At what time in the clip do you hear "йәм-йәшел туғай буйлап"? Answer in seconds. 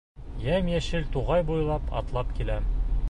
0.45-1.93